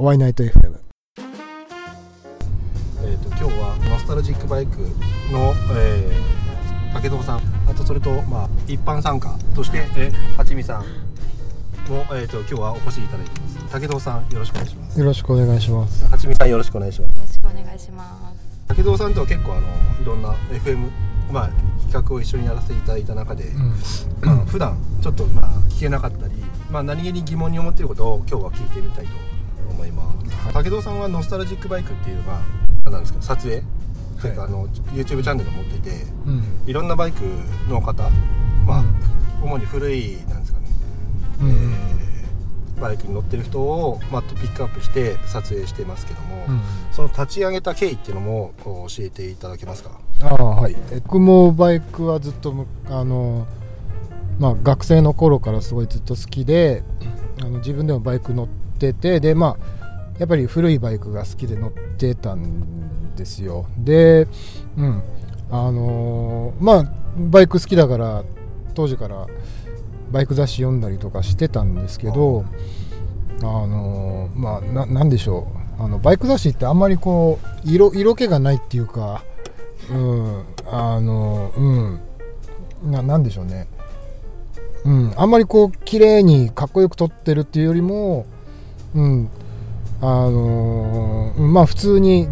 [0.00, 0.78] ワイナイト FM
[1.18, 4.78] えー、と今日はノスタルジックバイク
[5.32, 7.40] の、えー、武藤さん。
[7.68, 10.82] あとそれと、まあ、一般参加として、えー、はちみさん
[11.90, 13.58] も、えー、と今日はお越しいただいてます。
[13.80, 15.00] 武藤さんよろしくお願いします。
[15.00, 16.04] よろしくお願いします。
[16.04, 17.16] はちみさんよろしくお願いします。
[17.16, 18.34] よろしくお願いしま
[18.68, 18.74] す。
[18.76, 19.66] 武藤さんとは結構あの
[20.00, 20.90] いろんな FM
[21.32, 21.50] まあ
[21.90, 23.70] 企画を一緒にやらせていただいた中で、うん。
[24.22, 26.34] まあ、普段ちょっとまあ聞けなかったり、
[26.70, 29.27] まあ、何気に疑問に思っていることを今日は聞いてみたいと
[29.78, 30.12] 思いま
[30.50, 32.40] す、武藤さんはノスタルジックバイクっていうまあ
[32.84, 33.62] 何なんですか撮影？
[34.18, 35.90] それからあの YouTube チャンネルを持っていて
[36.26, 36.42] うん。
[36.66, 37.22] いろんなバイク
[37.70, 38.02] の方
[38.66, 38.84] まあ、
[39.42, 40.66] 主に古いなんですかね、
[41.42, 41.88] うんえー
[42.80, 46.60] バイクに乗ってる人を、まあ、ピックアップして撮影してますけども、うん
[46.92, 49.90] その立ち上げた経緯っていうのも教えていただけますか？
[50.22, 50.76] ああはい。
[50.92, 53.48] え僕もバイクはずっとむあの
[54.38, 56.84] まあ学生の頃からすごいずっと好きで
[57.40, 59.77] あの自分でもバイク乗っててでまあ
[60.18, 63.66] やっぱり古いバイクが好きで乗ってたんですよ。
[63.78, 64.26] で
[64.76, 65.02] うん。
[65.50, 66.92] あのーまあ
[67.30, 68.24] バイク好きだから
[68.74, 69.26] 当時から
[70.12, 72.44] バイク雑誌読んだりとかしてたんですけど
[73.40, 75.46] あのーまあななんでしょ
[75.78, 75.82] う。
[75.82, 79.22] あのバイク雑誌ってあんまりこう色色気がないっていうか
[79.90, 80.42] うん。
[80.70, 82.90] あのうん。
[82.90, 83.68] ななんでしょうね。
[84.84, 85.12] うん。
[85.16, 88.26] あんまりこう綺麗にかっこよく撮ってるっていうよりも
[88.94, 89.30] うん
[90.00, 92.28] あのーまあ普通に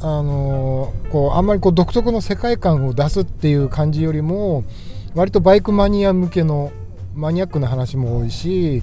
[0.00, 4.64] あのーこうあんまりこう独特の世界観を出すっていう感じよりも
[5.14, 6.72] 割とバイクマニア向けの
[7.14, 8.82] マニアックな話も多いし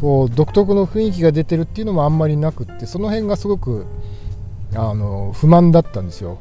[0.00, 3.84] こう独特の雰囲気が出てるっていうのもあんまりなくってその辺がすごく
[4.74, 6.38] あの不満だったんですよ。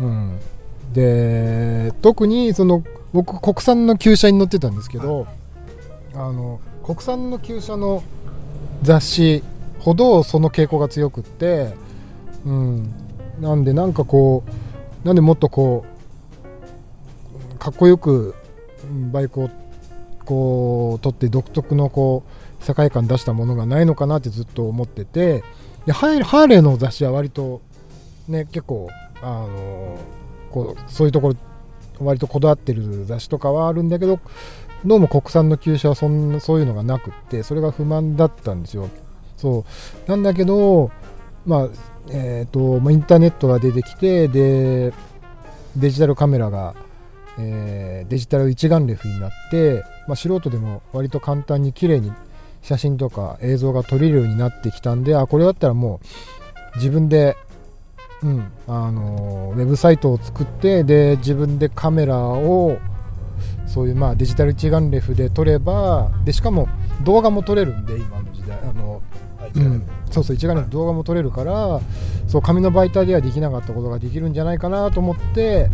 [0.00, 0.38] うん、
[0.92, 5.26] で特にその僕国産の旧車に乗ってたんですけど、
[6.14, 8.02] あの国産の旧車の
[8.82, 9.44] 雑誌
[9.84, 11.74] ほどその傾向が強くって、
[12.46, 12.90] うん、
[13.38, 14.42] なんでなんかこ
[15.04, 15.84] うなんでもっとこ
[17.54, 18.34] うかっこよく
[19.12, 19.50] バイクを
[20.24, 22.24] こう撮って独特のこ
[22.60, 25.44] う世界観出したものがないのかなってずっと思ってて
[25.84, 27.60] でハーレーの雑誌は割と
[28.26, 28.88] ね結構
[29.20, 29.98] あの
[30.50, 31.34] こうそういうところ
[31.98, 34.18] 割とこだわってる雑誌とかはあるんだけど
[34.86, 38.88] どうも国産の旧車はそんなそういうのがなくってそれが不満だったんですよ。
[39.36, 39.64] そ
[40.06, 40.10] う。
[40.10, 40.90] なんだけど
[41.46, 41.68] まあ
[42.10, 44.92] えーとまインターネットが出てきてで
[45.76, 46.74] デジタルカメラが、
[47.38, 52.12] えーデジタル一眼レフになって、まあ、素人でも割と簡単に綺麗に
[52.62, 56.00] 写真とか映像が撮れるようになってきたんであこれだったらも
[56.74, 57.36] う自分で、
[58.22, 62.78] うんあのウェブサイトを作ってで自分でカメラを
[63.66, 66.68] そういうまあデジタル一眼レフで撮ればでしかも
[67.02, 68.33] 動画も撮れるんで今の
[69.54, 71.80] うん、そうそう一眼レフ動画も撮れるから
[72.26, 75.68] そう紙の媒体ではできなかったことができるんじゃないかなと思って、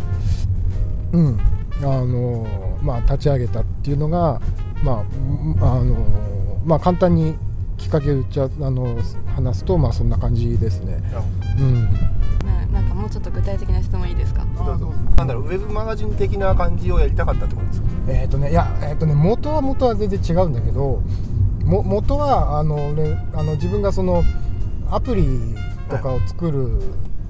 [1.13, 1.39] うん。
[1.83, 2.45] あの
[2.83, 4.39] まあ、立ち上げたっていうのが、
[4.83, 7.35] まあうんあのまあ、簡単に
[7.77, 8.97] きっかけをちゃあの
[9.35, 11.01] 話すと、まあ、そんな感じですね。
[11.59, 11.83] うん。
[12.45, 14.45] ななんかもうちょっと具体的な質問いいですか？
[14.63, 14.93] どうぞ。
[15.17, 17.87] なんだろうウェブマガジン的な感じをやりたかったってことですか？
[18.09, 21.01] えっ、とねいや、えーとね元は元は全然違うんだけど
[21.71, 24.23] も元はあの、ね、あの自分がその
[24.89, 25.55] アプリ
[25.89, 26.81] とかを作る、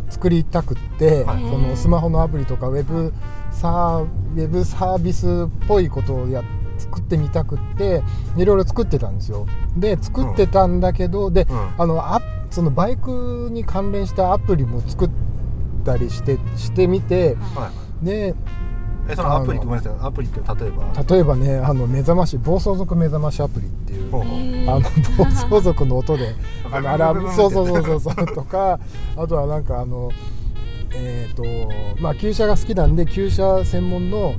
[0.10, 1.44] 作りたくって、はい。
[1.44, 3.14] そのスマホのアプリとかウェブ
[3.52, 6.44] サーウェブサービスっぽいことをや
[6.80, 8.02] 作ってみたくって
[8.36, 9.46] いろいろ作ってたんですよ。
[9.78, 11.74] で作ってたんだけど、でうん。
[11.78, 12.20] あのあ
[12.50, 15.10] そのバイクに関連したアプリも作っ
[15.86, 17.70] たりしてしてみては
[18.02, 18.06] い。
[18.06, 18.34] で
[19.12, 19.94] えそのアプリごめんなさい。
[20.02, 21.04] アプリって例えば？
[21.16, 24.16] 例えばねあの目覚まし暴走族目覚ましアプリっていう、
[24.70, 24.82] あの
[25.18, 26.34] 暴走族の音で
[26.72, 28.80] あのアラームそうそうそうそうそうとか
[29.18, 30.12] あとはなんかあの
[30.94, 31.44] えっ、と
[32.02, 34.36] まあ旧車が好きなんで旧車専門の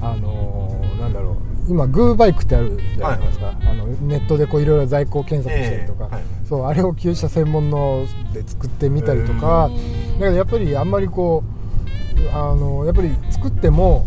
[0.00, 1.34] あのなんだろう
[1.66, 6.24] 今グーバイクってあるじゃないですか、あのネットでこういろいろ在庫検索したりとか、ええはい。
[6.46, 9.70] そうあれを旧車専門ので作ってみたりとか、
[10.18, 11.53] だけどやっぱりあんまりこう
[12.32, 14.06] あのやっぱり作っても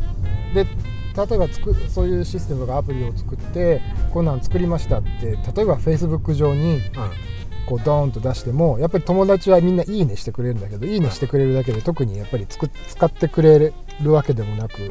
[0.54, 3.82] で例えばつくそういうシステムとかアプリを作って
[4.14, 6.82] こんなん作りましたって例えばフェイスブック上に
[7.66, 14.84] こうドーンと出してもやっぱり友達はみんな「いいね」してくれるんだけど「いいね」してくれるだけで特にやっぱりつく使ってくれるわけでもなく、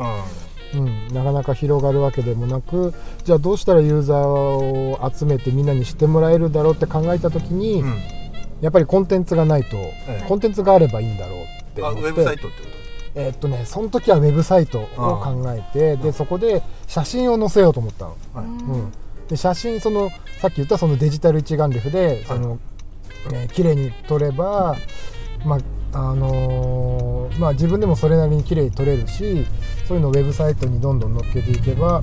[0.75, 2.93] うん、なかなか広がるわけでもなく
[3.25, 7.88] じゃあどうしたらユーザーを集めてみんなに知ってもらえるだろうって考えた時に、うん。
[7.88, 8.02] うん
[8.61, 9.76] やっぱりコンテンツがないと、
[10.08, 12.00] えコンテンツがあればいいんだろうって思って。
[12.00, 12.69] あウェブサイトってこ
[13.16, 14.86] えーっとねその時はウェブサイトを
[15.18, 18.46] 考えてでそこで写真を載せようと思ったの、とはい。
[18.46, 18.92] うん、
[19.28, 22.58] で写真そのさっき言ったそのデジタル一眼レフでその、
[23.30, 24.76] ね綺麗に撮れば
[25.44, 25.56] ま
[25.92, 29.46] ああのーまあ自分でもそれなりに綺麗に撮れるし
[29.86, 32.02] そういうのをウェブサイトにどんどん載っけていけば、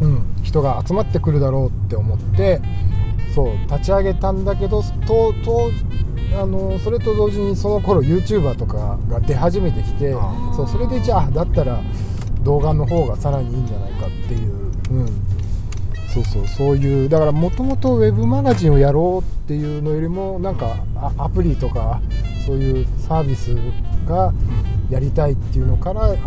[0.00, 2.60] うん、人が集まってくるだろうって思って
[3.34, 5.70] そう立ち上げたんだけどとと
[6.34, 11.80] あのーそれと同時にその頃 YouTuber とかが出始めてきてあそうそれでじゃあだったら
[12.42, 14.52] 動画の方がさらにいいんじゃないかっていう、
[14.90, 15.06] うん、
[16.12, 22.00] そうそうそういうだからもともとウェブマガジンをやろうっていうのよりもなんかあアプリとか
[22.46, 23.54] そういうサービス
[24.08, 24.32] が
[24.90, 26.26] やりたいっていうのからうんと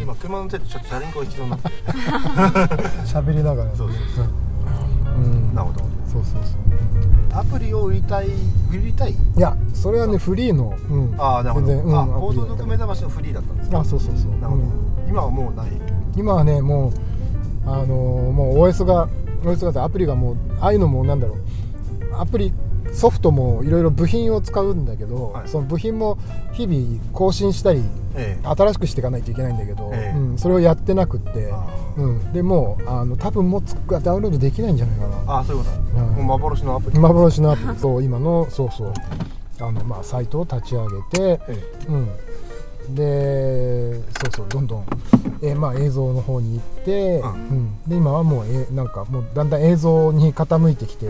[0.00, 1.68] 今車の手でちょっとチャリンコが必要になって。
[3.06, 3.74] 喋りながら。
[3.74, 4.26] そうそう。
[5.18, 5.54] うん。
[5.54, 6.52] なるほどそうそう
[7.32, 7.38] そう。
[7.38, 8.26] アプリを売りたい
[8.72, 9.12] 売りたい？
[9.12, 13.78] いやそれはねフリーの、うん、ああなるほど、うんあアプリだった放送読目覚ましのフリーだったんですか？
[13.80, 15.08] あそうそうそう、なるほど、うん。
[15.08, 15.66] 今はもうない。
[16.16, 16.92] 今はねもう
[17.68, 17.88] あのー
[18.32, 19.08] もう OS が
[19.42, 21.38] OS がアプリがもうああいうのもなんだろう。
[22.18, 22.52] アプリ
[22.92, 25.48] ソフトもいろいろ部品を使うんだけど、はい。
[25.48, 26.18] その部品も
[26.52, 27.82] 日々更新したり
[28.14, 28.46] ええ。
[28.46, 30.18] 新しくしていかないといけないんだけど、ええ。
[30.18, 31.66] うん、それをやってなくって、あ
[31.96, 35.32] うん、でもうあの多分もうつダウンロードできないんじゃないかな。
[35.34, 35.98] ああそういうこと。
[35.98, 36.06] なん。
[36.14, 36.98] もう幻のアプリ。
[36.98, 38.92] 幻のアプリそう今の そうそう。
[39.60, 41.58] あの、まあ、サイトを立ち上げて、え。
[41.88, 44.84] うん、でそうそうどんどん、
[45.42, 47.30] えーまあ、映像の方に行って、うん。
[47.30, 47.78] うん。
[47.86, 51.06] で今はもう、えーなんかもうだんだん映像に傾いてきて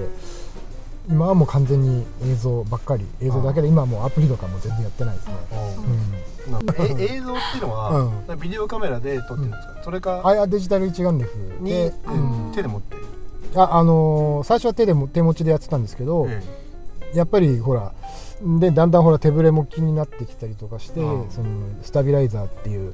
[1.09, 5.77] 今はもう完全に映像ばっかり映像だけで今はもうアプリとかも全然やってないですね、え
[6.47, 6.67] うん、なん。
[6.67, 12.51] かえ映像っていうのは、ビデオカメラで撮ってるんですか、それかあいやデジタル一眼レフに、で、ううん。
[12.51, 13.03] ん手で持ってる、
[13.55, 16.43] ああのー最初は手でも手持ちでやってたんですけど、え
[17.15, 17.93] やっぱりほら
[18.43, 21.31] でだんだんほら手ぶれも気になってきたりとかして、うん。
[21.31, 21.49] その
[21.83, 22.93] スタビライザーっていう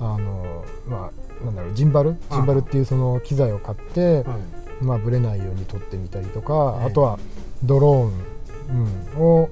[0.00, 1.10] あのま
[1.42, 2.16] あなんだろうジンバル？
[2.30, 4.24] ジンバルっていうその機材を買って
[4.82, 7.18] まあぶれないように撮ってみたりとか、ええあとは
[7.64, 9.50] ドローン、うん、を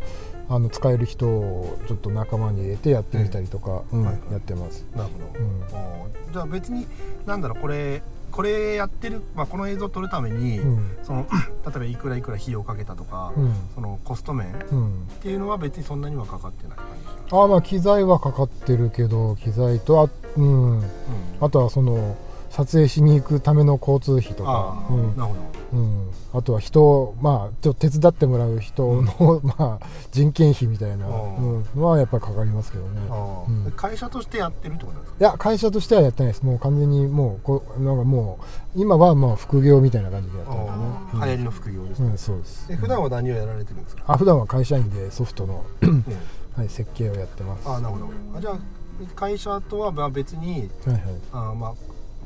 [0.49, 3.85] あの使える人をちょっと仲間に入れてやってみたりとか、
[4.33, 4.85] やってます。
[4.97, 6.33] なるほど、うん。
[6.33, 6.87] じゃあ別に
[7.25, 10.97] なんだろうこれこれやってる、まあ、この映像を撮るために、うん。
[11.03, 11.27] その
[11.67, 13.55] 例えばいくらいくら費用をかけたとか、うん。
[13.75, 15.09] そのコスト面っうん。
[15.21, 20.85] ていうのは別にそんなにはかかってない感じですかあまあ機材はかかってるけど機材とあ,、うん、うん。
[21.41, 22.17] あとはその
[22.51, 24.51] 撮影しに行くための交通費とか。
[24.51, 25.17] あ、あ、うん。
[25.17, 33.01] なるほうん、あとは人を、まあ、ちょっと手伝ってもらう人の、 まあ、人件費みたいな、のはやっぱりかかりますけどね。
[33.77, 35.17] 会社としてやってるってことなんですか？
[35.21, 36.43] いや会社としてはやってないです。
[36.43, 40.73] もう完全にもうこうなんかもう今はまあ副業みたいな感じでやってますね。
[40.75, 41.27] ああ。
[41.27, 42.67] 流行りの副業ですね、うん、うん、そうです。
[42.69, 46.05] で普段は何をやられてるんですか、あ普段は会社員でソフトの、ね
[46.57, 47.69] はい、設計をやってます。
[47.69, 48.07] ああなるほど。
[48.37, 48.59] あじゃあ
[49.15, 51.03] 会社とはまあ別にはいはい。
[51.33, 51.75] ああまあ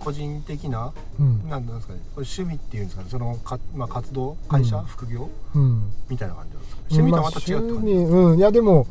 [0.05, 1.49] 個人的なうん。
[1.49, 4.85] なんですかねこれ趣味っていうんですかねそのか、まあ、活動会社、うん。
[4.85, 5.91] 副業うん。
[6.09, 8.39] みたいな感じなんですか趣味とはまた違うって感じ、まあ趣味うん。
[8.39, 8.87] いやでも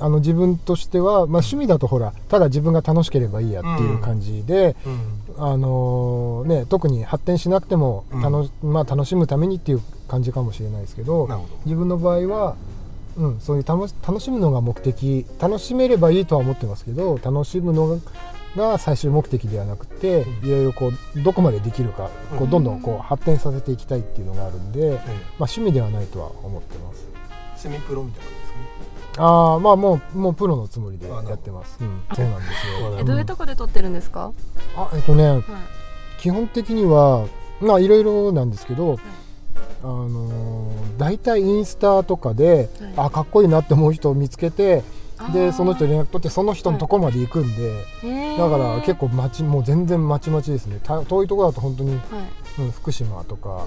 [0.00, 5.44] あの自分としては、まあ、趣味だとほらただ自分が楽しければいいやっていう感じで、うん。
[5.44, 8.22] あのね、特に発展しなくてもうん。
[8.22, 11.46] 楽,、まあ、楽しむためにっていう感じかもしれないですけどど。
[11.64, 12.56] 自分の場合は、
[13.16, 18.00] うん、そういう楽し楽しむのが目的楽しめればいいとは思ってますけど楽しむの
[18.56, 20.48] が最終目的ではなくて、うん。
[20.48, 22.50] いろいろこうどこまでできるかこううん。
[22.50, 25.00] どんどんこう発展させていきたいっていうのがあるんで、まあ、
[25.40, 27.06] 趣味ではないとは思ってます。
[27.56, 28.84] セミプロみたいな感じですね
[29.16, 31.78] ああまあもうもうプロのつもりでやってます。
[31.80, 32.98] うん、そうなんですよ。
[32.98, 34.32] えどういうとこで撮ってるんですか、
[34.76, 35.42] あえっとねはい
[36.18, 37.26] 基本的には
[37.60, 38.98] まあいろいろなんですけど、
[39.82, 44.82] あのー大体インスタとかで、はいあかっこいいなって思う人を見つけて
[45.32, 47.84] でその人に連絡取ってその人のとこまで行くんで、
[48.36, 50.80] だから結構町もう全然まちまちですね。
[50.82, 52.00] た遠いところだと本当に、はい。
[52.62, 53.66] うん、福島とか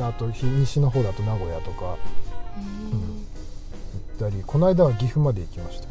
[0.00, 2.92] あとひ西の方だと名古屋とかへー。
[4.20, 5.88] 行ったりこの間は岐阜まで行きました。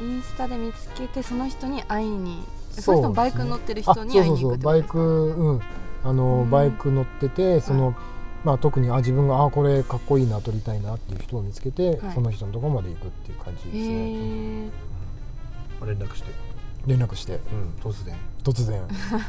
[0.00, 4.94] インスタで見つけてその人に会いにその人もバイクに乗ってるあ人に会いに行くってことですか？
[4.94, 5.34] そうそうそう。
[5.34, 5.60] バイクうん。
[6.04, 6.50] あの、うん。
[6.50, 7.96] バイク乗っててその、
[8.44, 12.14] まあ、特にあ自分があこれかっこいいな撮りたいなっていう人を見つけて、はい。
[12.14, 13.94] その人のところまで行くっていう感じへですね。
[13.94, 14.66] ー。
[14.66, 14.72] ま
[15.82, 16.30] あ連絡して、
[16.86, 17.34] 連絡して。
[17.34, 18.16] うん、突然。
[18.44, 18.80] 突然、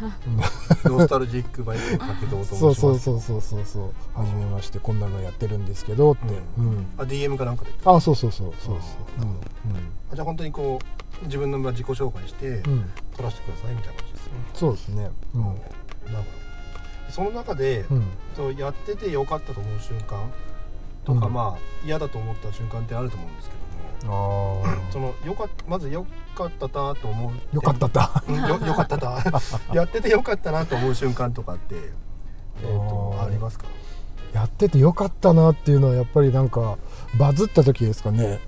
[0.85, 3.91] ノスタルジックバイクのかけどうとそうそうそうそうそうそう。
[4.13, 6.25] 初めましてこんなのやってるんですけどって、
[6.57, 6.85] うん。
[6.97, 7.71] あ DM かなんかで。
[7.83, 9.23] あそうそうそうそうですあ
[10.13, 10.79] あじゃあ本当にこ
[11.21, 12.85] う自分の自己紹介して、うん、うん、
[13.17, 15.11] 撮らせてくださいみたいな感じですね、そうですね。
[15.33, 15.55] うん、なる
[16.05, 16.38] ほど
[17.11, 18.03] その中で、うん。
[18.35, 20.31] そうやっててよかったと思う瞬間
[21.05, 21.33] とか、うん。
[21.33, 23.55] まあ嫌だと思った瞬間ってあると思うんですけ
[24.05, 27.31] ども、あ そのよかっまずよかったなと思う。
[27.31, 28.23] あよかったった。
[28.27, 29.17] う んよよかったな
[29.73, 31.75] やっててよかったなと思う瞬間とかって、
[32.61, 33.27] えー、とあー。
[33.27, 33.65] ありますか？
[34.33, 36.77] やっててよかったなっていうのはやっぱりなんか
[37.17, 38.39] バズった時ですかね。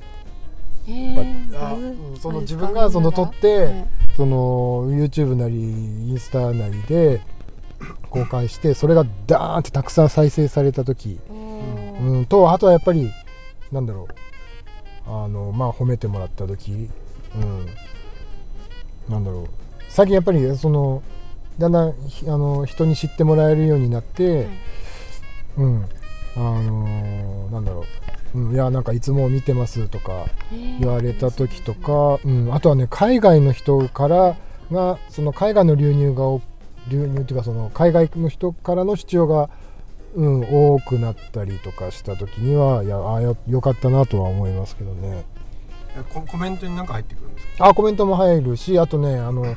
[0.87, 3.87] えーあバズうんその自分がその撮ってはい。
[4.17, 7.21] その YouTube なりインスタなりで
[8.09, 13.11] 公開してそれがダーンってたくさん再生された時、うん、とあとはやっぱり
[13.71, 14.13] なんだろう。
[15.07, 16.89] あのまあ褒めてもらった時、
[17.35, 17.65] うん、
[19.09, 19.47] なんだろう。
[19.89, 21.01] 最近やっぱりその
[21.57, 24.47] だんだんひあの人に知ってもらえるようになって、はい
[25.57, 25.85] うん。
[26.35, 27.83] あのなんだろ
[28.35, 30.79] う、うん、いやなんかいつも見てますとかえー。
[30.79, 34.37] 言われた時とか、うん、あとはね海外の人から
[34.71, 36.41] がその海外の流入がお
[36.89, 39.49] 流入っていうかその海外の人からの視聴が、
[40.15, 45.25] うん、多くなったりとかした時にはいやあよよかったなとは思いますけどね。
[46.13, 47.67] ココメントに何か入ってくるんですか？
[47.67, 49.55] あコメントも入るしあとねあの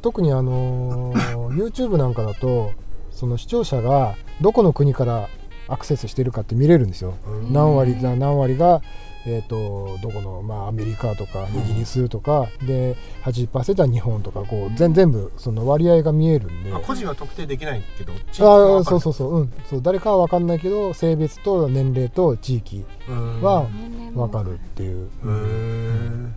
[0.00, 1.12] 特にあの
[1.52, 2.72] YouTube なんかだと
[3.10, 5.28] その視聴者がどこの国から
[5.68, 7.14] アクセスしてるかって見れるんですよ。
[7.26, 7.52] うん。
[7.52, 8.80] 何割だ何割が、
[9.26, 23.42] えー、とどこの、まあ、アメリカとかイギリスとか、で80%は日本とかこう全全部その割合が見えるんで、あ個人は特定できないけど地域あはあそうそうそう,、うん、そう誰かは分かんないけど性別と年齢と地域うん。
[23.42, 23.66] は
[24.14, 26.28] 分かるっていう、へえ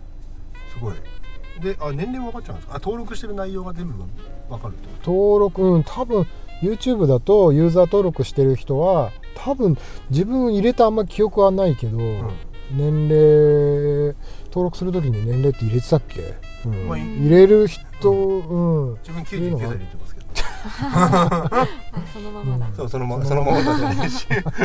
[0.74, 0.94] すごい。
[1.62, 2.74] であ年齢分かっちゃうんですか？
[2.76, 6.26] あ登録してる内容が全部分かるってこ登録うん多分
[6.62, 9.76] YouTube だとユーザー登録してる人は多分
[10.10, 12.02] 自分入れたあんま記憶はないけど、と、
[12.70, 14.14] 年齢
[14.46, 16.34] 登録するときに年齢って入れてたっけ、
[16.66, 16.88] うん。
[16.88, 18.98] まあ入れる人、うん。
[18.98, 20.26] 自分99歳で言ってますけど。
[20.64, 21.66] あ
[22.12, 22.74] そのままだ、うん。
[22.74, 23.62] そうそのままそのまま。
[23.62, 24.26] だじゃないし。
[24.30, 24.62] なるほ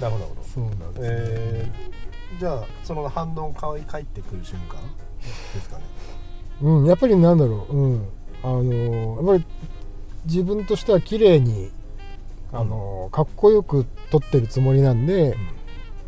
[0.00, 0.42] どなるほど。
[0.42, 4.80] そうなんです、えー、じゃあその反応かわい返ってくる瞬間？
[5.54, 5.84] ですかね。
[6.62, 8.08] うん、やっぱりなんだろう、うん、
[8.42, 9.44] あのやっぱり
[10.24, 11.70] 自分としては綺麗に
[12.52, 15.36] あのかっこよく撮ってるつもりなんで、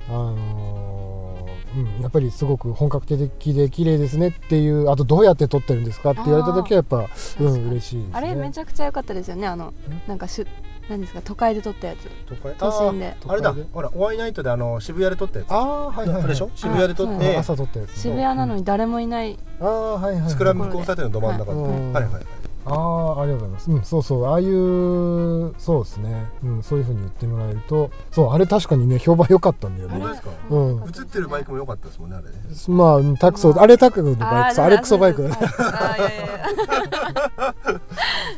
[0.08, 7.06] あのうん、やっぱりすごく本格的で綺麗ですねっていうあとどうやって撮ってるんですかって言われた時はやっぱ
[7.40, 8.04] うん嬉しいですね。
[8.12, 9.72] あれめちゃくちゃ良かったですよねあの
[10.08, 10.46] なんかしゅ
[10.88, 12.08] 何ですか都会で撮ったやつ。
[12.26, 12.54] 都会？
[12.56, 13.14] 都心で。
[13.24, 13.54] ああれだ。
[13.72, 15.52] ほらお会いナイトであの渋谷で撮ったやつ。
[15.52, 16.50] ああはいはい、はい、あれでしょ？
[16.56, 18.00] 渋谷で撮っはいて朝撮ったやつ。
[18.00, 21.54] 渋谷なのに誰もいない、ああはいはい、はい、スクランブル交差点のど真ん中。
[21.54, 21.70] ではい。
[21.70, 22.24] はいはいはい
[22.66, 29.94] ああありがとうございます、うん、そうそうああいうそうですね、うん、そういうふうに言ってもらえるとそうあれ確かにね評判良かったんだよね。
[29.94, 30.82] 本当ですかうん。
[30.82, 32.34] 映ってるバイクも良かったですもんねあれね。
[32.68, 35.30] まあうんタクソあれタクのバイクさあれクソバイク。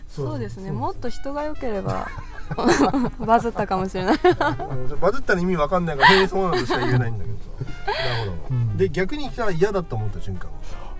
[0.09, 0.71] そうですね。
[0.73, 2.07] もっと人が良ければ
[3.19, 4.17] バズったかもしれない。
[5.01, 7.37] バズったら意味わかんないからへえそうなんとしか言えないんだけど。
[7.39, 7.51] さ
[8.19, 8.77] なるほど、うん。
[8.77, 10.51] で逆に来たら嫌だと思った瞬間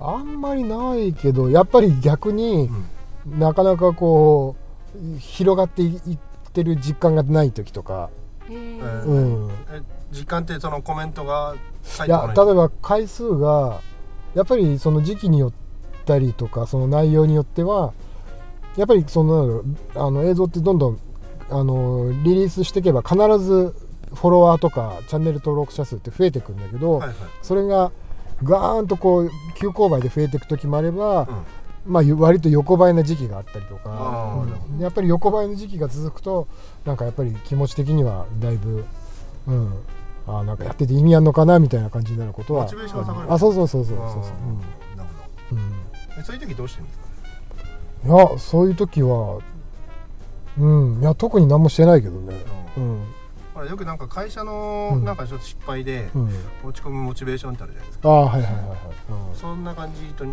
[0.01, 2.71] は、あんまりないけどやっぱり逆に
[3.27, 4.57] なかなかこ
[4.95, 6.19] う広がっていっ
[6.53, 8.11] てる実感がない時とか、
[8.49, 8.79] へー。
[8.79, 9.15] えう
[9.47, 11.55] ん、え時間ってそのコメントが
[11.97, 12.47] 返いやってこない？
[12.47, 13.81] 例えば回数が
[14.35, 15.53] やっぱりその時期によっ
[16.05, 17.95] たりとかその内容によっては
[18.77, 19.63] やっぱりその
[19.95, 20.99] あの映像ってどんどん
[21.49, 23.75] あのリリースしていけば必ず
[24.15, 27.17] フォロワーとかチャンネル登録者数って増えてくんだけど、はいはい。
[27.41, 27.93] それが
[28.43, 31.27] ガーンとこう急勾配で増えていく時もあれば、うん
[31.85, 34.37] まあ、割と横ばいな時期があったりとか。
[34.71, 34.79] うん。
[34.81, 36.47] やっぱり横ばいの時期が続くと
[36.85, 38.85] なんかやっぱり気持ち的にはだいぶ、
[39.49, 39.73] うん、
[40.27, 42.65] あーなんかやってて意味あるのかなみたいな感じになることは。
[42.65, 43.33] モチベーションが下がる。
[43.33, 44.23] あそうそうそうそうそうそう。
[44.97, 45.09] なる
[45.51, 45.59] ほうん。
[45.59, 47.07] うんそういう時どうしてるんですか？
[48.05, 49.41] いやそういう時は
[50.59, 51.01] うん。
[51.01, 52.37] いや特に何もしてないけどね。
[52.77, 53.05] うん。
[53.55, 55.05] ほらよくなんか会社のうん。
[55.05, 56.31] なんかちょっと失敗でうん。
[56.65, 58.79] 落ち込むモチベーションってあるじゃないですか、ああはいはいはいはい、
[59.31, 59.37] うん。
[59.37, 60.25] そんな感じと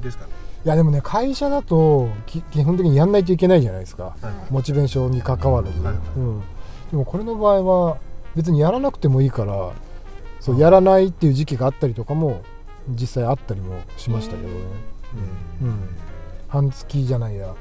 [0.00, 0.32] ですかね、
[0.64, 4.14] いやでもね会社だとき基本的にやんないといけないじゃないですか。
[4.20, 6.02] はいモチベーションに関わらず、はいはい。
[6.16, 6.40] うん、
[6.90, 7.98] でもこれの場合は
[8.36, 9.72] 別にやらなくてもいいから
[10.40, 12.42] そうやらないっていう時期があったりとかも
[12.88, 14.54] 実際あったりもしましたけどね、
[15.60, 15.68] うん。
[15.68, 15.88] うん。
[16.48, 17.54] 半月じゃないや。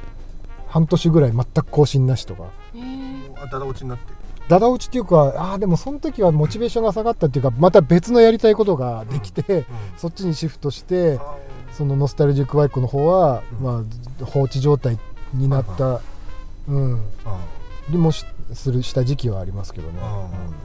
[0.68, 2.46] 半年ぐらい全く更新なしとか。
[2.75, 3.41] へー。
[3.41, 4.13] あだだ落ちになって。
[4.50, 9.65] ダダ落ちっていうかあーでもその時はモチベーションが下がったっていうかまた別のやりたいことができて、
[9.96, 11.38] そっちにシフトしてあ
[11.79, 13.63] そのノスタルジックバイクの方は、うん。
[13.63, 13.83] ま
[14.21, 15.00] あ、放置状態
[15.33, 16.01] になった、
[16.67, 17.01] うん、
[17.89, 20.00] にもしするした時期はありますけどね、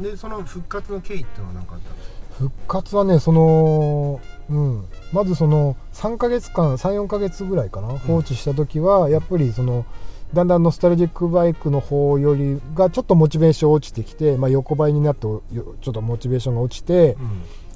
[0.00, 2.14] でその復活の経緯っていうのは何かあったんですか？
[2.38, 9.86] 復活はねその、うん、まずその3ヶ月間34ヶ月ぐらいかな放置した時はやっぱりその
[10.32, 17.16] だんだんノスタルジックバイクの方よりがちょっとモチベーション落ちてきて、まあ、横ばいになってよちょっとモチベーションが落ちて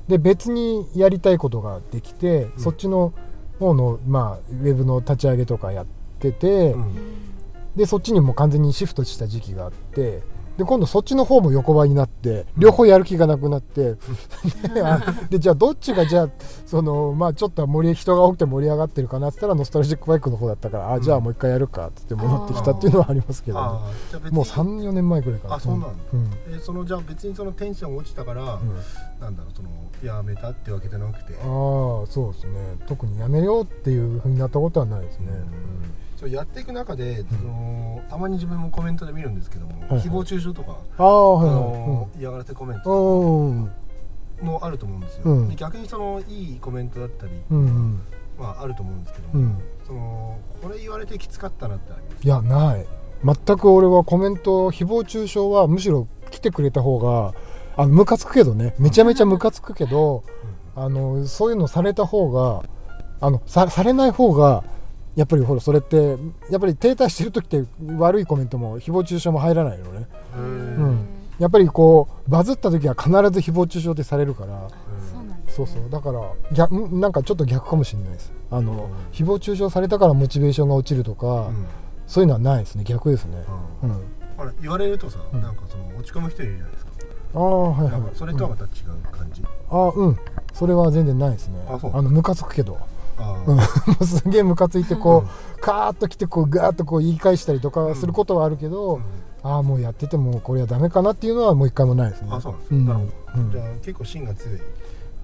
[0.08, 2.58] で別にやりたいことができて、うん。
[2.58, 3.12] そっちの
[3.58, 5.86] 方の、まあ、ウェブの立ち上げとかやっ
[6.18, 6.94] てて、うん。
[7.76, 10.22] でそっちにもう完全にシフトした時期があって
[10.58, 13.94] で今度そっちの方も横ばいになって両方やる気がなくなって、
[15.30, 16.28] でじゃあどっちがじゃあ
[16.66, 25.54] そのまあちょっと盛り人が多くて盛り上がってるかなっつったらノスタルジックバイクの方だったからあじゃあもう一回やるかっつって戻ってきたっていうのはありますけど、ね、もう34年前くらいから。
[25.54, 25.88] あそうなんだ。
[26.12, 26.30] うん。
[26.50, 28.74] えーそのじゃあ別にそのテンション落ちたから、うん。
[29.20, 29.68] なんだろうその
[30.02, 31.34] やめたってわけじゃなくて。
[31.34, 31.46] ああ
[32.08, 32.76] そうですね。
[32.88, 35.26] 特にやめようっていうふうになったことはないですね、
[36.18, 41.62] そうやっていく中で、そのたまに自分もコメントで見るんですけども、はい誹謗中傷とか、ああはいあはい。
[41.88, 43.70] の嫌がらせコメントうんうん
[44.42, 45.48] もあると思うんですよ、うん。
[45.48, 48.00] で逆にそのいいコメントだったり、うんうん。
[48.38, 49.58] まあ、あると思うんですけども、うん。
[49.86, 52.24] そのこれ言われてきつかったなってあります？
[52.24, 52.86] いやない。
[53.24, 57.34] 全く俺はコメント誹謗中傷はむしろ来てくれた方が
[57.76, 58.74] あのムカつくけどね。
[58.78, 60.22] めちゃめちゃムカつくけど
[60.76, 62.62] あのそういうのされた方が
[63.20, 64.62] あのさされない方が
[65.18, 66.16] やっぱりほらそれって
[66.48, 67.64] やっぱり停滞してる時って
[67.96, 70.06] 悪いコメントも誹謗中傷も入らないのね。
[70.36, 71.06] うん。
[71.40, 74.68] やっぱりこうバズった時は必ず誹謗中傷ってされるから。
[75.48, 76.20] そうそうね、そうだから
[76.52, 78.32] 逆んなんかちょっと逆かもしれないです。
[78.48, 78.78] あの、うん。
[79.10, 81.66] 誹謗中傷されたからモチベーションが落ちるとか、うん。
[82.06, 82.84] そういうのはないですね。
[82.84, 83.44] 逆ですね、
[83.82, 83.90] うん。
[83.90, 84.00] うん、
[84.36, 85.42] ほら言われるとさ、うん。
[85.42, 86.92] なんかその落ち込む人いるじゃないですか、
[87.34, 88.02] ああはいはい。
[88.14, 90.18] それとはうんまた違う感じ、ああうん。
[90.52, 91.58] それは全然ないですね。
[91.68, 91.90] あそう。
[91.90, 92.78] のムカつくけど。
[92.78, 92.87] あうん
[93.46, 95.28] もあうすげえムカついてこう、うん。
[95.60, 99.02] カーッと来てこうガーッとこう言い返したりとかすることはあるけど、うん。
[99.42, 102.28] ああもうやっててもこれはダメかなっていうのはもう一回もないですね。
[102.30, 102.86] あそうなんですか、うん。
[102.86, 103.04] なるほ
[103.36, 103.50] ど、うん。
[103.52, 104.58] じゃあ結構芯が強い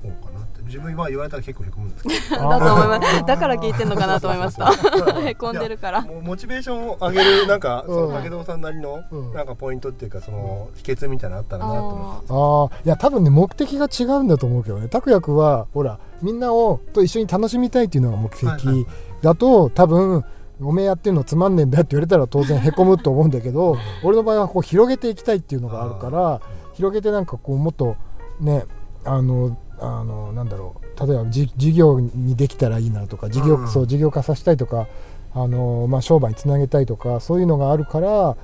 [0.03, 2.49] 方かなって自分は言われたら結構へこむんですけど。
[2.49, 3.25] だと思います。
[3.27, 4.73] だから聞いてんのかなと思いました
[5.21, 6.03] へこんでるから。
[6.03, 9.33] もうモチベーションを上げるなんか、武藤さんなりの、うん。
[9.33, 14.89] なんかポイントっていうかその秘訣みたいなのあったらなと思ってああいや多分ね目的が違うんだと思うけどね。
[14.89, 18.87] 拓也君はほらみんなをと一緒に楽しみたいっていうのが目的
[19.23, 20.25] だと多分
[20.61, 26.40] おめえやってるのつまんねえんだよって言われたら当然へこむと思うんだけど俺の場合はこう広げていきたいっていうのがあるから
[26.75, 27.97] 広げてなんかこうもっと
[28.40, 28.64] ね
[29.04, 30.85] あのあのなんだろう。
[31.07, 33.68] 例えばじ事業にできたらいいなとか事業,、うん。
[33.68, 34.87] そう事業化させたいとか
[35.35, 38.37] あの、まあ、商売につなげたいとかそういうのがあるから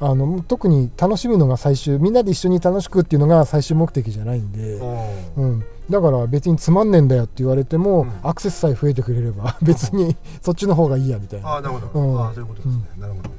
[0.00, 5.42] あの特に楽しむのが最終みんなで一緒に楽しくっていうのが最終目的じゃないんで、うん。
[5.42, 8.12] うん、だから別につまんねえんだよって言われても、うん。
[8.22, 11.48] アクセスさえ増えてくれれば別に そっちの方がいいやみたいな。
[11.48, 12.20] ああなるほど、うん。
[12.20, 13.30] ああそういうことですね、なるほど。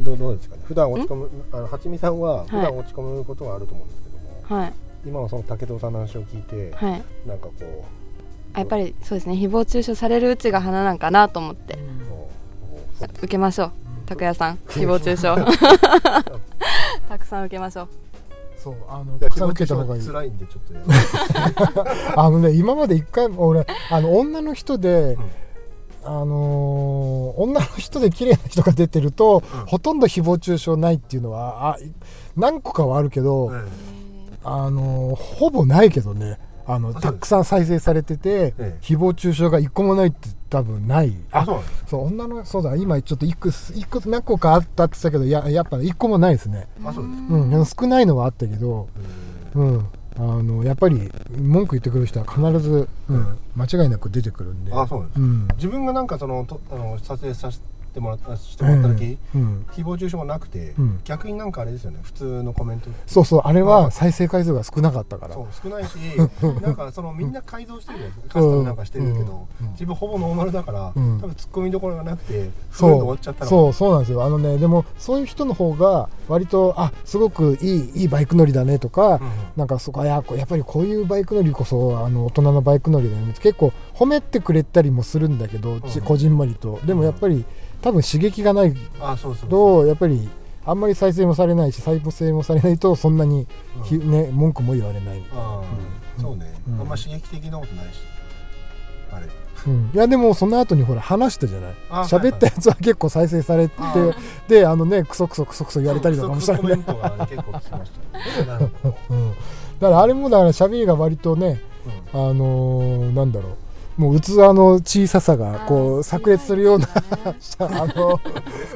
[0.00, 0.62] どうどうですかね。
[0.64, 4.72] 普段落ち込むあのはちみさんは普段落ち込むことがあると思うんですけども、はい。
[5.06, 7.02] 今のその武藤さんの話を聞いて、はい。
[7.26, 7.64] なんかこう
[8.54, 9.34] あやっぱりそうですね。
[9.34, 11.78] 誹謗中傷されるうちが花なんかなと思って。
[13.18, 13.72] 受けましょう。
[14.06, 14.56] 拓也さん。
[14.68, 15.34] 誹謗中傷。
[17.08, 18.03] たくさん受けましょう
[18.64, 20.02] そうあのいやたくさん受けた方がいい。
[20.02, 21.84] 辛いんでちょっと
[22.16, 25.18] あのね今まで一回も俺あの女の人で、
[26.02, 29.66] あのー女の人で綺麗な人が出てると、うん。
[29.66, 31.78] ほとんど誹謗中傷ないっていうのはあ
[32.36, 33.62] 何個かはあるけど、え
[34.44, 36.38] あのーほぼないけどね。
[36.66, 38.78] あのたくさん再生されてて、ええ。
[38.80, 41.12] 誹謗中傷が一個もないって多分ない。
[41.32, 46.68] あそうそう女のそうだ今ちょっと一個一個何個かあったって言ってたけどややっぱ一個もないですね。
[46.84, 47.34] あそうですか。
[47.34, 48.88] うん少ないのはあったけど
[49.54, 49.86] うん。
[50.16, 54.72] あのやっぱり文句言ってくる人は必ず、うん、間違いなく出てくるんで。
[54.72, 55.20] あそうですか。
[55.20, 55.48] うん。
[55.56, 57.58] 自分がなんかそのとあの撮影させ
[57.94, 61.00] てもらったしてもらった時、うん、誹謗中傷もなくて、うん。
[61.04, 62.90] 逆になんかあれですよね普通のコメント。
[63.06, 65.34] そうそうあれあは再生回数が少なかったから。
[65.34, 65.96] そう少ないし
[66.60, 68.34] なんかそのみんな改造してるじゃないですか。
[68.34, 69.70] カスタムなんかしてるけど、うん。
[69.70, 71.20] 自分ほぼノーマルだから、うん。
[71.20, 72.90] 多分ツッコミどころがなくてそう。
[72.90, 74.24] そう終わっちゃったのそうそうなんですよ。
[74.24, 79.20] あのねでもそういう人の方が割とあすごくいいいいバイク乗りだねとか、うん。
[79.56, 86.04] なんかそこややっぱりこういうバイク乗りこそあの大人のバイク乗りだよねって結構褒めてくれたりもするんだけど、ちうん。
[86.04, 86.80] こじんまりと。
[86.84, 87.44] でもやっぱり
[87.84, 90.26] 多分刺激がないあそうそうとやっぱり
[90.64, 93.46] あんまり再生もされないし再生もされないとそんなに
[93.84, 95.18] ひ、ね、文句も言われない。
[95.18, 96.80] みたいなあーそうね、うん。
[96.80, 98.00] あんま刺激的なことないし
[99.12, 99.26] あれ。
[99.66, 101.74] うん、いやでもその後にほら話したじゃない。
[101.90, 103.74] あ喋ったやつは結構再生されて
[104.48, 107.04] であのねクソクソクソクソ言われたりとかもしたコりねだか
[109.80, 111.60] らあれもだから喋りが割とね
[112.14, 113.56] うんあのーなんだろう
[113.96, 116.88] もう器の小ささがこう炸裂するような
[117.60, 118.20] あの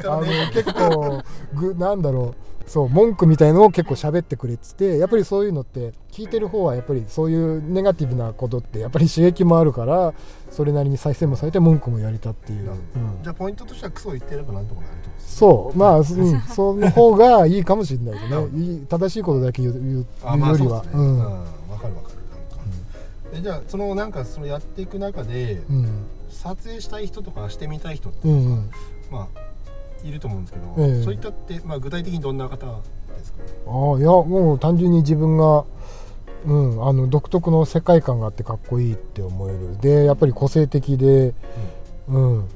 [0.04, 1.22] あの結構
[1.54, 2.48] ぐなんだろう。
[2.68, 10.12] そう文句みたいのを結構喋ってくれててやっぱりそういうのって聞いてる方はやっぱりそういうネガティブなことってやっぱり刺激もあるから
[10.50, 13.22] それなりに再生もされて文句もやれたっていう、うん。
[13.22, 15.78] じゃあポイントとしてはクソ言ってればなんとかなるとそう。
[15.78, 16.04] まあ、うん、
[16.54, 18.80] その方がいいかもしれないですね。
[18.88, 20.36] 正しいことだけ言うよりは。
[20.56, 21.00] そうですね。
[21.00, 21.16] うん。
[21.16, 21.20] うん。
[21.20, 22.07] わかるわかる。
[23.32, 26.06] えじゃあそのなんかそのやっていく中でうん。
[26.30, 28.70] 撮影したい人とかしてみたい人ってうんうん。
[29.10, 31.02] まあいると思うんですけど、ええ。
[31.02, 33.38] そういったってまあ具体的にどんな方ですか？
[33.66, 35.64] ああいやもう単純に自分が、
[36.46, 39.78] うん、あの独特の世界観があってかっこいいって思える。
[39.80, 41.34] でやっぱり個性的で
[42.08, 42.48] うん、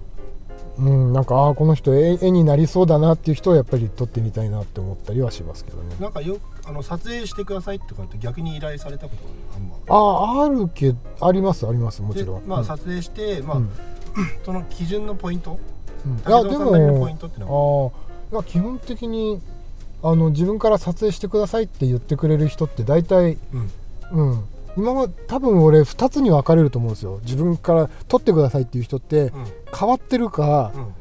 [0.79, 5.97] うん、なんかああこの人絵絵になりそうだなっていう人はやっぱり撮ってみたいなって思ったりはしますけどね。
[5.99, 9.23] なんかよあの撮影してくださいとかって逆に依頼されたこと
[9.57, 12.47] あんまあああるけどありますありますもちでろん。
[12.47, 12.65] まあうん。
[12.67, 13.71] 撮影して、まあうん。
[14.45, 15.59] その基準のポイント？
[16.07, 16.13] うん。
[16.13, 17.91] い武やでもントっての
[18.33, 18.39] は？
[18.39, 19.41] ああ基本的に
[20.03, 23.39] あの自分から撮影してくださいって言ってくれる人って大体
[24.13, 24.31] うん。
[24.33, 24.45] うん。
[24.77, 27.21] 今は多分俺2つに分かれると思うんですよ。
[27.25, 29.47] 自分から撮ってくださいっていう人ってうん。
[29.77, 30.95] 変わってるかうん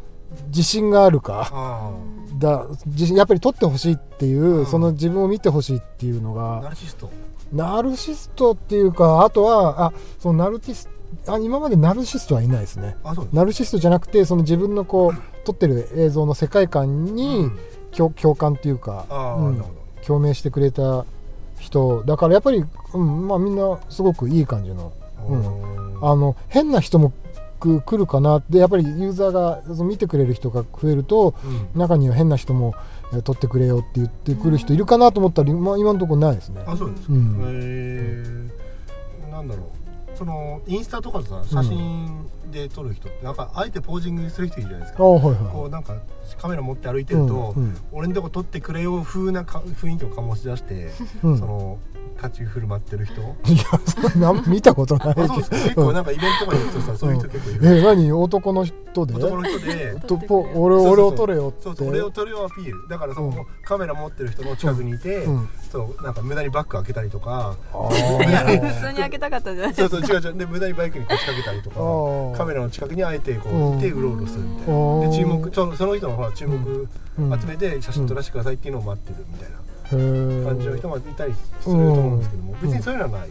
[0.47, 1.49] 自信があるか？
[1.51, 1.91] あ
[2.37, 4.65] だ自信やっぱり撮ってほしいっていう、うん。
[4.65, 7.09] その自分を見てほしいっていうのあナがルシスト。
[7.51, 10.89] ナルシストっていうかあとはあそのナルティス
[11.27, 12.95] あ今までナルシストはいないですね。
[13.33, 17.59] ナルシストじゃなくてその自分のこう撮ってる映像の世界観にうん。
[17.91, 19.05] 共共感っていうか、
[19.37, 19.61] うん。
[20.07, 21.05] 共鳴してくれた
[21.59, 22.03] 人。
[22.05, 22.63] だからやっぱり、
[22.93, 24.93] うんまあ、みんなすごくいい感じの
[25.27, 25.99] うん。
[26.01, 27.11] あの変な人も
[27.61, 28.37] く来るかな。
[28.37, 31.79] ってやっぱりユーザーが見てくれる人が増えるとうん。
[31.79, 32.73] 中には変な人も
[33.13, 36.63] えー撮ってくれよって言ってくる人いるかなと思ったら、まあ、今のところないですね。
[36.65, 37.39] あそうですか、うん。
[37.39, 38.51] へ
[39.27, 40.17] えなんだろう。
[40.17, 45.35] そのインスタとかでさ写真で撮る人ってなんかあえてポージングする人いるじゃないですか、あはいはい。
[45.51, 45.95] こうなんか
[46.37, 47.77] カメラ持って歩いてると、うんうん。
[47.91, 50.91] 俺のとこ撮ってくれよ風なか雰囲気を醸し出して、
[51.23, 51.39] うん。
[51.39, 51.79] その
[52.23, 53.21] 立ち振る舞ってる人。
[53.21, 53.63] いや
[54.11, 55.15] そんな 見たことない。
[55.17, 55.55] あそうですか。
[55.55, 58.11] 結構なんかイベントとかに行くとさ、そういう人結構いる、え何？
[58.11, 59.13] 男の人で？
[59.15, 59.95] 男の人で。
[60.07, 60.93] とぽ俺そうそうそう。
[60.93, 61.63] 俺を撮れよって。
[61.63, 61.89] そうそう。
[61.89, 62.87] 俺を撮るよアピール。
[62.89, 63.33] だからその、うん。
[63.63, 65.49] カメラ持ってる人の近くにいて、うん。
[65.71, 67.55] そうなんか無駄にバッグ開けたりとか。
[67.71, 70.37] 普通に開けたかったじゃないそうそう違う違う。
[70.37, 72.37] で無駄にバイクに腰掛けたりとか。
[72.37, 73.75] カメラの近くにあえてこうん。
[73.75, 74.75] ういてうろうろするみたいな。
[74.75, 76.87] うんで注目そのその人のほら注目
[77.19, 77.39] うん。
[77.39, 79.57] 集めて写真撮らせてくださいっていうのを待ってるみたいな
[80.49, 82.61] 感じの人がいたりすると思うんですけどもうん。
[82.61, 83.29] 別にそういうのはない。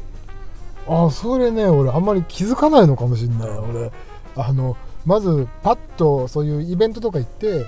[0.88, 3.48] あそれね俺あんまり気づかないのかもしれない。
[3.48, 3.90] 俺
[4.36, 4.76] あの
[5.06, 7.66] まずパッとそういうイベントとか行ってうん。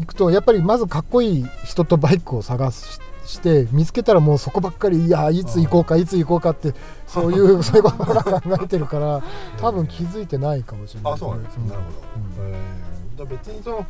[0.00, 6.74] 行くとやっぱりまずかっこいい人とバイクを探しして見つけたらもうそこばっかりいやいつ行こうかいつ行こうかって
[7.06, 9.22] そういう そういうことか考えてるから
[9.60, 11.12] 多分気づいてないかもしれない。
[11.12, 11.56] あそうなんです。
[11.58, 12.48] ねなるほど。
[12.48, 13.86] へーだから別にその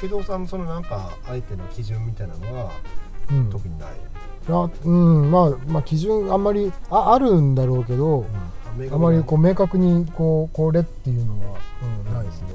[0.00, 2.70] 武藤さんのそのなんか相手の基準みたいなのは
[3.30, 3.88] うん、うん特にない？
[4.50, 5.30] あうん。
[5.30, 8.26] まあまあ基準あんまりああるんだろうけど、
[8.92, 11.58] あまりこう明確にこうこれっていうのは、
[12.06, 12.48] うん、ないですね。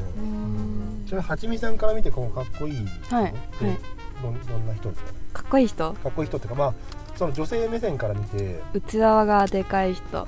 [1.07, 3.77] ちなみにはちみさんから見てこのかっこいい人はいってはい。
[4.21, 5.13] どんどんな人ですか？
[5.33, 5.93] かっこいい人。
[5.93, 6.73] かっこいい人っていうかまあ
[7.15, 10.27] その女性目線から見て内側がでかい人。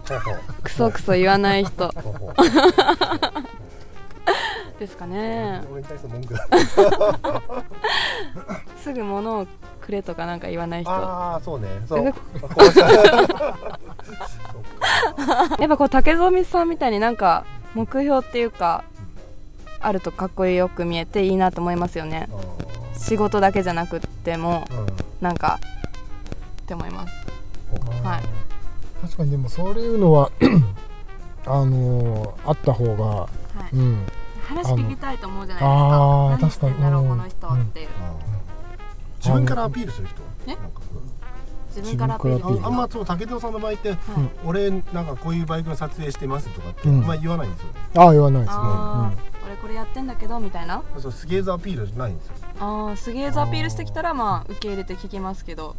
[0.63, 1.93] クソクソ言わない人
[4.81, 5.61] ですかね。
[5.71, 6.47] 俺に対して文句だ。
[8.81, 9.47] すぐ物を
[9.79, 10.91] くれとかなんか言わない人。
[10.91, 11.67] やああそうね。
[11.87, 12.07] そう。
[12.07, 12.19] えこ
[12.57, 12.87] うした
[15.65, 18.83] っぱこう竹富さんみたいになんか目標っていうか
[19.79, 22.27] あるとかっこよく見えていいなと思いますよね。
[22.97, 24.87] 仕事だけじゃなくってもうん。
[25.21, 25.59] なんか
[26.63, 27.13] って思います。
[28.03, 28.23] はい。
[29.03, 30.31] 確かにでもそういうのは
[31.45, 33.29] あのーあった方が、は
[33.71, 33.75] い。
[33.75, 34.05] うん、
[34.51, 36.37] 話聞きたいと思うじゃないですか。
[36.41, 37.87] 何してんだろう確かにこの人っていう。
[39.17, 40.21] 自分からアピールする人？
[40.47, 40.47] え？
[40.47, 40.81] なんか。
[41.73, 42.63] 自分からアピール。
[42.63, 43.97] ああんまそう武田さんの場合ってはい。
[44.45, 47.01] 俺なんかこういうバイクの撮影してますとかって、うん。
[47.01, 48.63] まあ言わないんですよああ言わないですね。
[49.45, 50.83] 俺これやってんだけどみたいな？
[50.97, 52.33] そうすげえぞアピールじゃないんですよ。
[52.59, 55.75] あーすげえぞアピールしてきたらまあ受け入れて聞きますけど。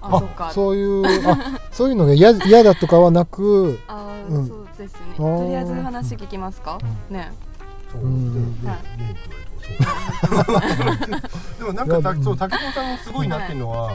[0.00, 0.48] あうん、そっか。
[0.48, 4.48] あそういうあそういうのが嫌嫌だとかはなく、あー、うん。
[4.48, 5.00] そうですね。
[5.16, 7.32] とりあえず話聞きますか、ね
[7.92, 8.76] そううんででも
[9.62, 11.18] そう
[11.58, 13.94] でもなんかたそう武田さんすごいなっていうのは、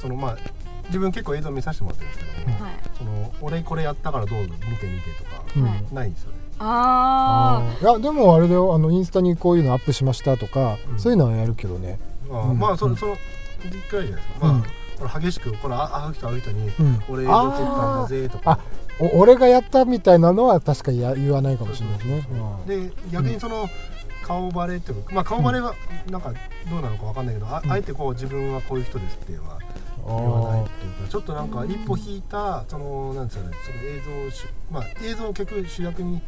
[0.00, 0.36] そのまあ
[0.86, 5.44] 自分結構映像見させてもらってるんですけども、はいその俺これやったからどうぞ見てみてとか、
[5.94, 6.38] ないんですよね。
[6.58, 7.82] ああー。
[7.82, 8.74] いやでもあれだよ。
[8.74, 10.98] あのインスタにこういうのアップしましたとか、うん。
[10.98, 12.00] そういうのはやるけどね。
[12.28, 12.58] あーうん。
[12.58, 13.16] まあそのその
[13.64, 14.58] 一回じゃないですか、うん。
[14.58, 17.02] まあこれ激しくこれあ会う人会う人に、うん。
[17.08, 18.60] 俺映像撮ったんだぜとあか。
[18.87, 22.22] お俺がやったみたいなのは確かにや言わないかもしれないですね。
[22.66, 23.68] で逆にその
[24.22, 25.74] 顔バレっていうかまあ顔バレは
[26.10, 26.32] なんか
[26.70, 27.72] どうなのかわかんないけど、あうん。
[27.72, 29.58] あえてこう自分はこういう人ですっていうのは
[30.06, 30.16] うん。
[30.16, 36.20] 言わないっあていうかちょっとなんか一歩引いたそのなんですかねその映像をしまあ映像を結局主役に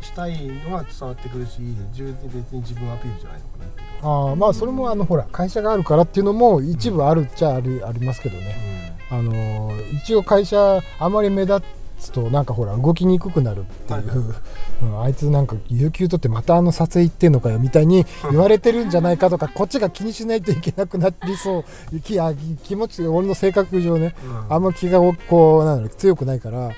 [0.00, 1.58] したいのが伝わってくるし
[1.92, 8.96] 自分別に自分アピールじゃないのかなっていうあーまあそれもあのほら会社があるからっていうのも一部あるっちゃあるありますけどね。
[9.10, 11.62] あのー一応会社あまり目立
[11.98, 14.34] つとなんかほら動きにくくなるっていう、
[14.82, 24.54] うんあいつなんか有給取ってまたあの撮影行ってんのかよみたいに 言われてるんじゃないかとかこっちが気にしないといけなくなりそう気あ気持ち俺の性格上ねうん。
[24.54, 26.70] あんま気がこうなんだろう強くないから。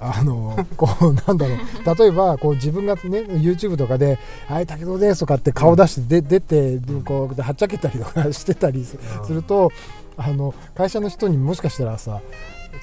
[0.00, 1.98] あの こうなんだろう。
[1.98, 8.98] 例えばこう自分がね YouTube とかで「はい武藤です」とかって顔出してで出てでこうはっちゃけたりとかしてたりす
[9.32, 9.70] ると
[10.18, 12.20] あの会社の人にもしかしたらさ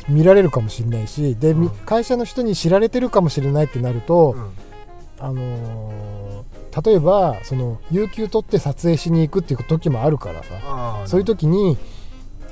[0.07, 1.73] 見られるかもしれないしで、みうん。
[1.85, 4.51] 会社の人に知られてるかもしれないってなると、うん。
[5.19, 6.11] あのー
[6.83, 11.03] 例えばその有給取って撮影しに行くっていう時もあるからさ。
[11.05, 11.77] そういう時に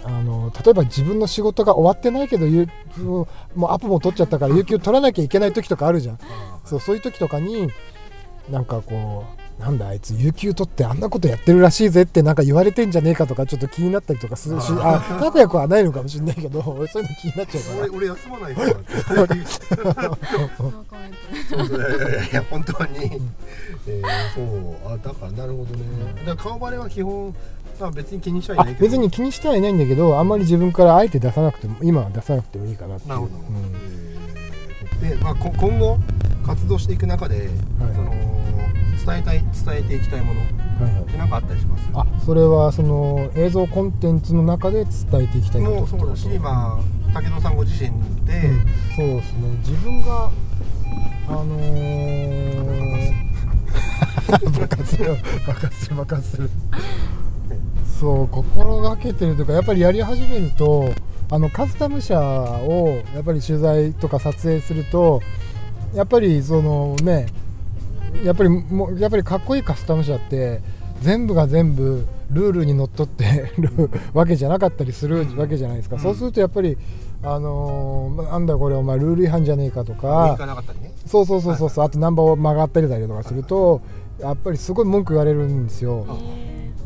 [0.04, 6.20] あの例えば自分の仕事が終わってないけど有もうもうアポも取っちゃったから 有給取らなきゃいけない時とかあるじゃん。
[6.66, 7.70] そうそういう時とかに
[8.50, 17.80] なんかこうなんだあいつ有給取ってあんなことやってるらしいぜってなんか言われてんじゃねえかとかちょっと気になったりとかするしあ拓也君はないのかもしれないけど 俺そういうの気になっちゃうから。
[17.80, 18.70] 俺俺休まないから。
[22.32, 23.22] いや本当に、
[23.88, 24.94] えーそう。
[24.94, 25.84] あだからなるほどね。
[26.26, 27.36] だから顔バレは基本
[27.80, 28.86] まあ別に気にしちゃいあないけど。
[28.86, 33.10] 別に気にしてはいないんだけどあんまり自分からあえて出さなくても今は出さなくてもいいかなっていう。
[33.10, 33.42] なるほど、うん。
[33.42, 34.10] えー
[35.00, 35.98] で、まあ、こ今後
[36.46, 37.48] 活動していく中で、はい。
[37.96, 38.14] その
[39.06, 40.42] 伝えたい伝えていきたいもの。
[40.42, 40.44] っ
[40.82, 41.04] はいはい。
[41.06, 41.90] て何かあったりします？
[41.94, 45.76] あそれはその映像コンテンツの中で伝えていきたいこと？
[45.76, 46.80] もうそうだし、ま
[47.14, 47.90] あ、武藤さんご自身
[48.26, 49.50] で、うんそうですね。
[49.60, 50.32] 自分が
[51.28, 53.14] あのー、
[54.60, 56.50] 爆発する爆発する爆発する
[58.00, 60.92] そう心がけてるというかやっぱりやり始めると
[61.30, 65.22] あのカスタム車をやっぱり取材とか撮影すると
[65.94, 67.28] やっぱりそのね
[68.24, 70.62] やっぱりもうやっぱりかっこいいカスタム車って
[71.02, 76.02] 全部が全部ルールにのっとって るわけじゃなかったりするわけじゃないですか、うん。
[76.02, 76.78] そうするとやっぱり
[77.24, 80.94] あのーなんだこれお前ルール違反じゃねえかと上かね。
[81.06, 83.82] そうそうそうそうそうあとナンバーを曲がったりだりとかすると
[84.20, 86.06] やっぱりすごい文句言われるんですよ。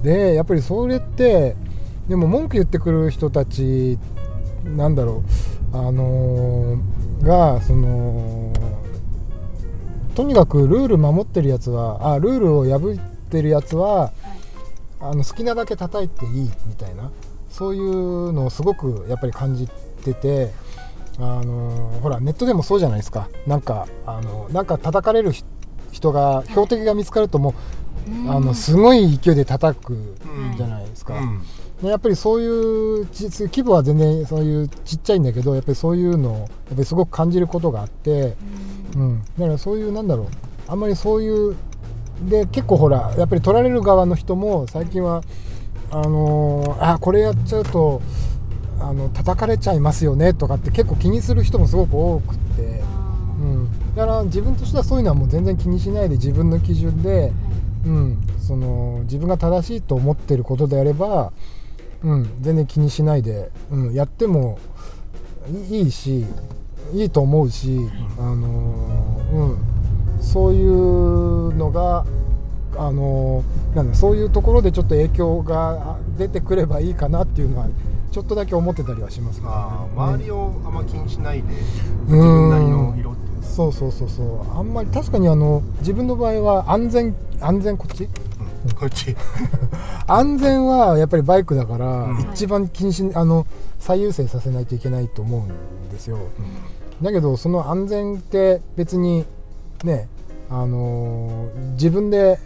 [0.02, 1.56] でやっぱりそれって
[2.08, 3.98] でも文句言ってくる人たち
[4.76, 5.24] なんだろ
[5.74, 8.52] うあのーがその
[10.16, 14.12] とにかくルール守ってるやつはあルールを破ってるやつは
[15.00, 17.12] あの好きなだけ叩いていいみたいな。
[17.54, 19.68] そういうのをすごくやっぱり感じ
[20.04, 20.52] てて
[21.20, 23.30] あのほらネットでもそうじゃないですか。
[23.46, 25.44] なんかあのなんか叩かれるひ
[25.92, 27.54] 人が標的が見つかるとも
[28.28, 30.16] うあのすごい勢いで叩く
[30.58, 31.42] じゃないですか、うん
[31.84, 38.38] でやっぱりそういうち規模は全然そういうちっちゃいんだけどやっぱりそういうのをやっぱりすごく感じることがあって、
[38.96, 40.28] うん、だからそういうなんだろう。
[40.66, 41.56] あんまりそういう
[42.30, 45.24] で結構ほらやっぱり取られる側の人も最近は
[45.92, 48.02] あのーあこれやっちゃうと
[48.80, 52.82] あの叩かれちゃいますよねとかって結構気にする人もすごく多くって、
[53.42, 57.34] うん、だから自分としてはそういうのはもう全然気にしないで自分の基準で、
[57.86, 61.34] うん、その自分が正しいと思ってることであれば、
[62.04, 64.60] うん、全然気にしないで、うん、やっても
[65.70, 66.26] いいし
[66.94, 67.80] いいと思うし、
[68.20, 69.58] あのーうん、
[70.22, 72.06] そういうのが、
[72.78, 77.68] あのーなんだそういうところでちょっと影響が出てくればいいかなっていうのは
[78.12, 79.58] ちょっとだけ思ってたりはしますけどね。
[79.96, 81.48] 周りをあんま気にしないで、
[82.10, 82.16] うん。
[82.16, 84.58] 自分なりの色っていうかそうそうそうそう。
[84.58, 88.10] あんまり確かにあの自分の場合は安全安全こっちうん
[88.80, 89.16] こっち。
[90.08, 92.20] 安全はやっぱりバイクだから、うん。
[92.34, 93.46] 一番気にしあの
[93.80, 96.18] 最優先させないといけないと思うんですよ。
[97.02, 99.26] だけどその安全って別に
[99.84, 100.08] ね
[100.50, 102.40] あのー自分で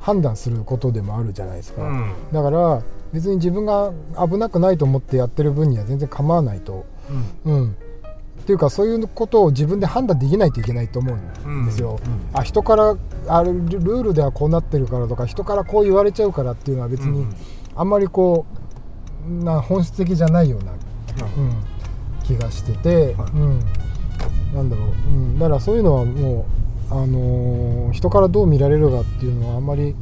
[0.00, 2.12] 判断することでもあるじゃないですか、うん。
[2.32, 6.84] だから別に自分が危なくないと思ってやってる分には全然構わないと。
[7.44, 7.76] うん
[8.40, 12.38] っていうかそういうことを自分で判断できないといけないと思うんですよ、うん。
[12.38, 12.96] あ人から
[13.28, 17.36] あれルルールではこうなってるからとか人からこう言われちゃうからっていうのは別にうん
[17.76, 18.46] あんまりこ
[19.28, 21.54] うな本質的じゃないような、うん、
[22.22, 23.30] 気がしてて、はい。
[23.32, 23.60] うん、
[24.54, 26.46] なんだろう、うん、だからそういうのはも
[26.90, 29.94] う、あのー人からどう見られるかっていうのはあんまり、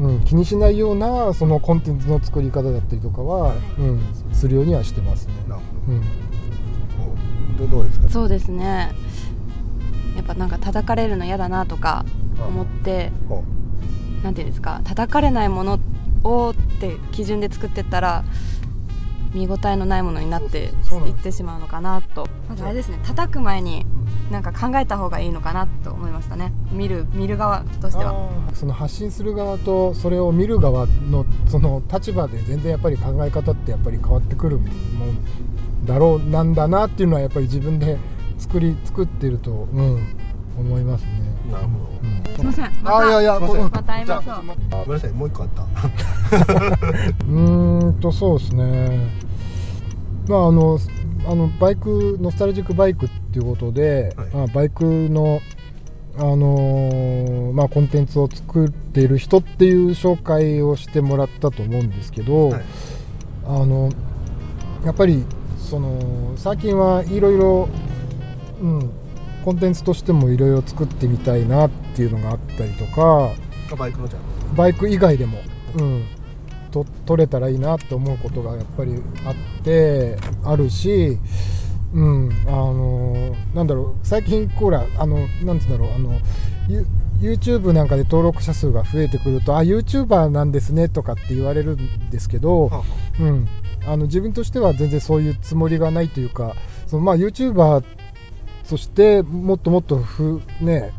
[0.00, 4.00] うん、気にしないようなそのコンテンツの作り方だったりとかは、うん、
[4.32, 5.34] するようにはしてますね。
[5.48, 6.00] なるうん。
[6.00, 6.04] ほ
[7.60, 8.08] どどどうですか？
[8.08, 8.92] そうですね。
[10.16, 12.04] やっぱなんか叩かれるの嫌だなとか
[12.46, 13.44] 思ってほ
[14.22, 15.78] なんていうんですか叩かれないもの
[16.24, 18.24] をって基準で作ってったら
[19.34, 20.64] 見応えのないものになって
[21.06, 22.26] いってしまうのかなと。
[22.48, 22.98] まずあれですね。
[23.04, 23.86] 叩く前に
[24.30, 26.52] なんか考えた方がいいのかなと思いましたね。
[26.70, 28.30] 見る見る側としては。
[28.54, 37.98] その発信する側とそれを見る側のその立場で全然やっぱり考え方ってやっぱり変わってくるもんだろうなんだなっていうのはやっぱり自分で
[38.38, 40.16] 作り作ってると、うん、
[40.58, 41.29] 思いますね。
[41.50, 41.90] なるほど。
[42.02, 42.70] うんすいません。
[42.82, 44.24] まあいやいやまた会いましょう。
[44.24, 45.12] じゃあごめんなさい。
[45.12, 45.62] もう一個あった。
[45.62, 49.08] うーんとそうですね。
[50.28, 50.78] まああの
[51.26, 54.28] あのバイクノスタルジックバイクっていうことで、はい。
[54.28, 55.40] まあ、バイクの
[56.16, 62.62] あのーまあ、コンテンツを作っている人っていう紹介をしてもらったと思うんですけど、はい。
[63.44, 63.90] あの
[64.84, 65.24] やっぱり
[65.58, 67.68] その最近はいろいろ
[68.62, 68.90] うん
[69.44, 73.30] コンテンツとしてもいろいろ作ってみたいなっていうのがあったりとか。
[73.72, 74.56] あバイクのじゃん。
[74.56, 75.38] バイク以外でも、
[75.78, 76.04] うん、
[76.70, 81.18] と取れたらいいなって思うことがやっぱりあってあるし、
[81.94, 84.06] うん、あのなんだろう。
[84.06, 85.94] 最近ほらあのなんつうんだろう。
[85.94, 86.18] あの
[86.68, 86.86] ユ
[87.20, 92.84] YouTube なんかで登録者数が増えてくるとあ YouTuber なんですねとかって言われるんですけど、はあは
[93.20, 93.48] うん、
[93.86, 96.54] あの自分としては全然そういうつもりがないというか
[96.86, 97.84] そのまあ YouTuber
[98.70, 100.92] そしてもっともっとふ、ね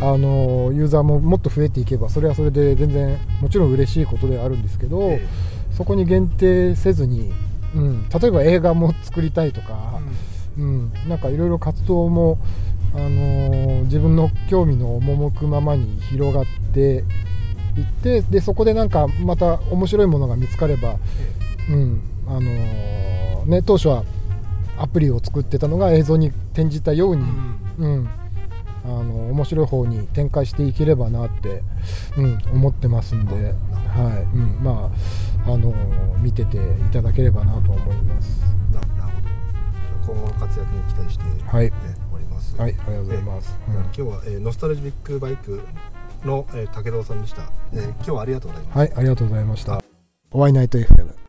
[0.00, 5.26] ああのユーザーももっと増えていけばそれはそれで全然もちろん嬉しいことではあるんですけど、え
[5.72, 7.32] そこに限定せずに、
[7.74, 10.00] うん、例えば映画も作りたいとか
[10.56, 10.92] え、うん。
[11.08, 12.38] なんかいろいろ活動も、
[12.94, 17.04] あのー自分の興味の赴くままに広がっていっ
[18.02, 20.96] てでそこでなんかまた面白いものが見つかれば、
[21.68, 22.00] うん。
[22.28, 24.04] あのーね、当初は
[24.78, 27.22] アプリを作ってたのが映像に転じたように、
[27.78, 28.08] うん。
[28.84, 31.62] あの面白い方に展開していければなって、
[32.16, 34.36] うん、思ってますんで、はい。
[34.36, 34.90] うん、ま
[35.46, 36.60] あ、あのー見ててい
[36.92, 38.40] ただければなと思います。
[38.72, 39.12] ななる
[40.06, 40.14] ほど。
[40.14, 41.66] 今後の活躍に期待して、はい。
[41.66, 41.72] ね、
[42.12, 42.56] おります。
[42.56, 43.58] はい、ありがとうございます。
[43.68, 45.62] え今日は、えーノスタルジックバイク
[46.24, 48.78] の、えー武藤さんでした、えー今日はありがとうございます。
[48.78, 49.82] はい、ありがとうございました。
[50.30, 51.27] おワイナイト FM。